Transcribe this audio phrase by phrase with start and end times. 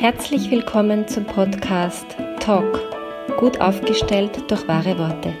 [0.00, 2.06] Herzlich willkommen zum Podcast
[2.38, 2.78] Talk,
[3.36, 5.34] gut aufgestellt durch wahre Worte.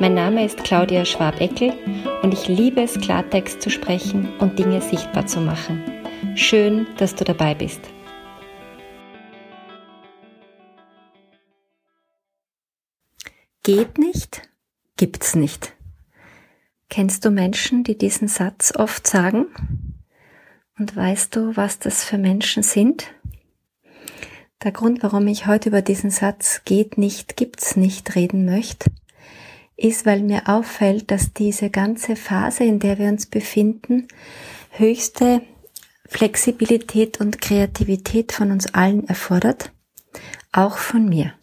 [0.00, 1.74] Mein Name ist Claudia Schwabeckel
[2.22, 5.84] und ich liebe es, Klartext zu sprechen und Dinge sichtbar zu machen.
[6.34, 7.82] Schön, dass du dabei bist.
[13.64, 14.48] Geht nicht,
[14.96, 15.74] gibt's nicht.
[16.88, 19.44] Kennst du Menschen, die diesen Satz oft sagen?
[20.78, 23.12] Und weißt du, was das für Menschen sind?
[24.64, 28.90] Der Grund, warum ich heute über diesen Satz geht nicht, gibt's nicht reden möchte,
[29.76, 34.08] ist, weil mir auffällt, dass diese ganze Phase, in der wir uns befinden,
[34.70, 35.42] höchste
[36.06, 39.70] Flexibilität und Kreativität von uns allen erfordert,
[40.50, 41.34] auch von mir.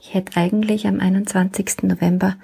[0.00, 1.84] Ich hätte eigentlich am 21.
[1.84, 2.38] November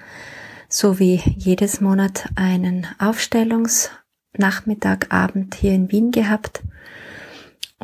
[0.69, 6.63] so wie jedes Monat einen Aufstellungsnachmittag, Abend hier in Wien gehabt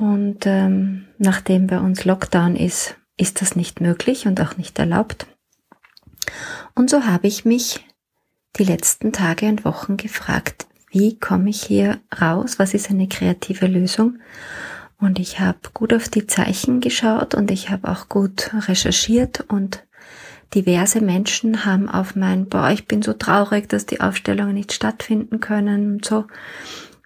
[0.01, 5.27] und ähm, nachdem bei uns Lockdown ist, ist das nicht möglich und auch nicht erlaubt.
[6.73, 7.85] Und so habe ich mich
[8.55, 12.57] die letzten Tage und Wochen gefragt, wie komme ich hier raus?
[12.57, 14.17] Was ist eine kreative Lösung?
[14.99, 19.85] Und ich habe gut auf die Zeichen geschaut und ich habe auch gut recherchiert und
[20.55, 25.39] diverse Menschen haben auf mein, boah, ich bin so traurig, dass die Aufstellungen nicht stattfinden
[25.41, 26.25] können und so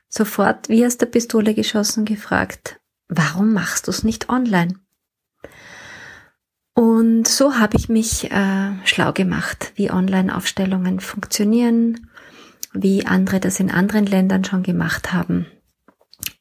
[0.08, 4.76] sofort wie aus der Pistole geschossen gefragt, warum machst du es nicht online?
[6.74, 12.10] Und so habe ich mich äh, schlau gemacht, wie Online-Aufstellungen funktionieren,
[12.74, 15.46] wie andere das in anderen Ländern schon gemacht haben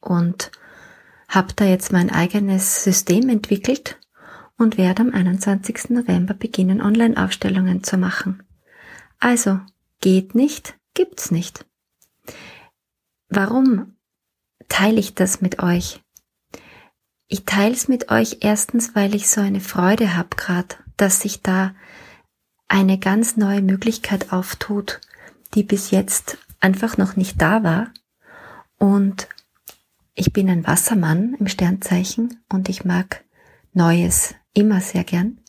[0.01, 0.51] und
[1.27, 3.99] habe da jetzt mein eigenes System entwickelt
[4.57, 5.89] und werde am 21.
[5.89, 8.43] November beginnen, Online-Aufstellungen zu machen.
[9.19, 9.59] Also,
[10.01, 11.65] geht nicht, gibt's nicht.
[13.27, 13.95] Warum
[14.69, 16.04] teile ich das mit euch?
[17.35, 21.41] Ich teile es mit euch erstens, weil ich so eine Freude habe gerade, dass sich
[21.41, 21.75] da
[22.69, 25.01] eine ganz neue Möglichkeit auftut,
[25.53, 27.91] die bis jetzt einfach noch nicht da war.
[28.77, 29.27] Und
[30.13, 33.25] ich bin ein Wassermann im Sternzeichen und ich mag
[33.73, 35.41] Neues immer sehr gern.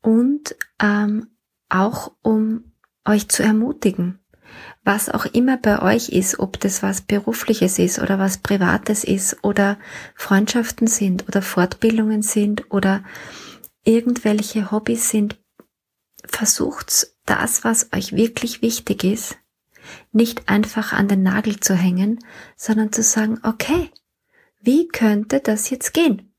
[0.00, 1.36] Und ähm,
[1.68, 2.72] auch um
[3.04, 4.20] euch zu ermutigen,
[4.84, 9.42] was auch immer bei euch ist, ob das was berufliches ist oder was privates ist
[9.42, 9.78] oder
[10.14, 13.04] Freundschaften sind oder Fortbildungen sind oder
[13.84, 15.38] irgendwelche Hobbys sind,
[16.24, 19.36] versucht das, was euch wirklich wichtig ist,
[20.12, 22.18] nicht einfach an den Nagel zu hängen,
[22.56, 23.90] sondern zu sagen, okay,
[24.60, 26.31] wie könnte das jetzt gehen?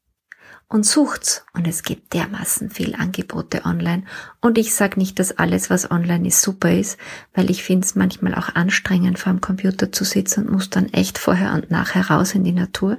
[0.74, 1.46] Und sucht's.
[1.54, 4.06] Und es gibt dermaßen viel Angebote online.
[4.42, 6.98] Und ich sage nicht, dass alles, was online ist, super ist,
[7.36, 10.92] weil ich finde es manchmal auch anstrengend, vor dem Computer zu sitzen und muss dann
[10.92, 12.98] echt vorher und nachher raus in die Natur.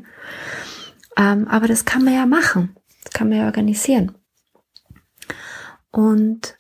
[1.17, 2.77] Ähm, aber das kann man ja machen.
[3.03, 4.13] Das kann man ja organisieren.
[5.91, 6.57] Und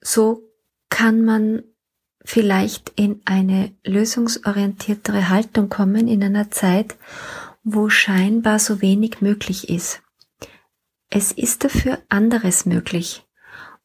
[0.00, 0.42] so
[0.90, 1.62] kann man
[2.24, 6.96] vielleicht in eine lösungsorientiertere Haltung kommen in einer Zeit,
[7.62, 10.02] wo scheinbar so wenig möglich ist.
[11.10, 13.26] Es ist dafür anderes möglich.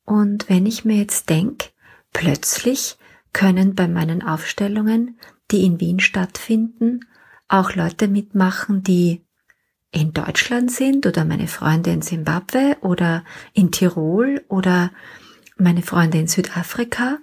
[0.06, 1.70] Und wenn ich mir jetzt denke,
[2.14, 2.98] plötzlich
[3.34, 5.20] können bei meinen Aufstellungen,
[5.52, 7.02] die in Wien stattfinden,
[7.48, 9.26] auch Leute mitmachen, die
[9.92, 13.24] in Deutschland sind oder meine Freunde in Simbabwe oder
[13.54, 14.92] in Tirol oder
[15.58, 17.18] meine Freunde in Südafrika.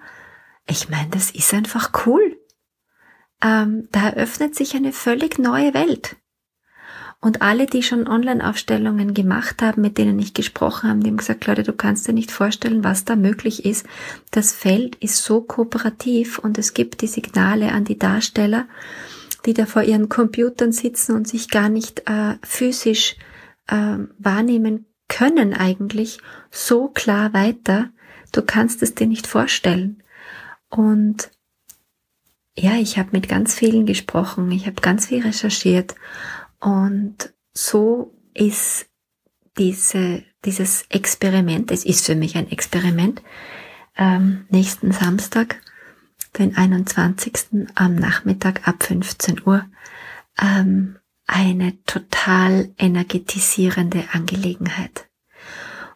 [0.66, 2.38] Ich meine, das ist einfach cool.
[3.42, 6.16] Ähm, da eröffnet sich eine völlig neue Welt.
[7.24, 11.46] Und alle, die schon Online-Aufstellungen gemacht haben, mit denen ich gesprochen habe, die haben gesagt,
[11.46, 13.86] Leute, du kannst dir nicht vorstellen, was da möglich ist.
[14.30, 18.66] Das Feld ist so kooperativ und es gibt die Signale an die Darsteller,
[19.46, 23.16] die da vor ihren Computern sitzen und sich gar nicht äh, physisch
[23.68, 26.18] äh, wahrnehmen können eigentlich,
[26.50, 27.88] so klar weiter.
[28.32, 30.02] Du kannst es dir nicht vorstellen.
[30.68, 31.30] Und
[32.54, 35.94] ja, ich habe mit ganz vielen gesprochen, ich habe ganz viel recherchiert
[36.64, 38.86] und so ist
[39.58, 43.22] diese, dieses Experiment, es ist für mich ein Experiment,
[43.98, 45.60] ähm, nächsten Samstag,
[46.38, 47.68] den 21.
[47.74, 49.66] am Nachmittag ab 15 Uhr,
[50.40, 50.96] ähm,
[51.26, 55.10] eine total energetisierende Angelegenheit.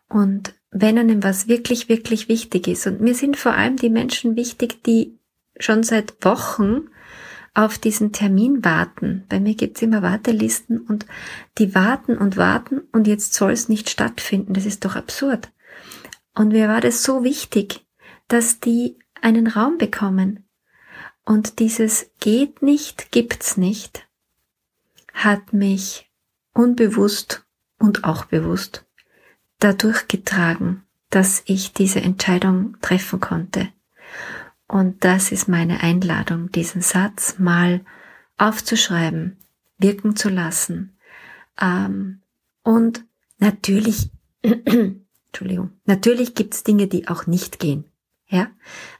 [0.07, 4.37] Und wenn einem was wirklich, wirklich wichtig ist, und mir sind vor allem die Menschen
[4.37, 5.19] wichtig, die
[5.59, 6.91] schon seit Wochen
[7.59, 9.25] auf diesen Termin warten.
[9.29, 11.07] Bei mir gibt's immer Wartelisten und
[11.59, 14.55] die warten und warten und jetzt soll es nicht stattfinden.
[14.55, 15.51] Das ist doch absurd.
[16.37, 17.85] Und mir war das so wichtig,
[18.29, 20.49] dass die einen Raum bekommen.
[21.25, 24.09] Und dieses geht nicht, gibt's nicht,
[25.13, 26.09] hat mich
[26.55, 27.45] unbewusst
[27.81, 28.87] und auch bewusst
[29.59, 33.69] dadurch getragen, dass ich diese Entscheidung treffen konnte.
[34.69, 37.85] Und das ist meine Einladung, diesen Satz mal
[38.37, 39.39] aufzuschreiben,
[39.79, 40.97] wirken zu lassen.
[41.61, 42.21] Ähm,
[42.63, 43.05] und
[43.39, 44.11] natürlich,
[44.43, 47.87] Entschuldigung, natürlich gibt's Dinge, die auch nicht gehen.
[48.27, 48.51] Ja,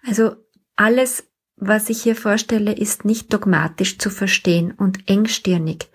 [0.07, 0.37] also
[0.75, 5.91] alles, was ich hier vorstelle, ist nicht dogmatisch zu verstehen und engstirnig,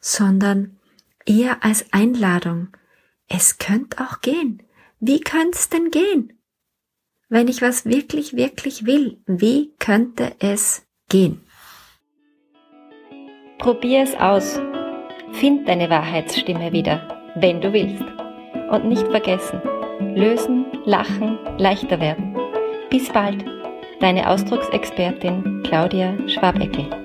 [0.00, 0.76] sondern
[1.24, 2.68] eher als Einladung.
[3.26, 4.62] Es könnte auch gehen.
[5.00, 6.34] Wie könnte denn gehen?
[7.28, 11.40] Wenn ich was wirklich, wirklich will, wie könnte es gehen?
[13.58, 14.60] Probier es aus.
[15.32, 18.04] Find deine Wahrheitsstimme wieder, wenn du willst.
[18.70, 19.60] Und nicht vergessen,
[20.14, 22.36] lösen, lachen, leichter werden.
[22.90, 23.44] Bis bald,
[24.00, 27.03] deine Ausdrucksexpertin Claudia Schwabeckel.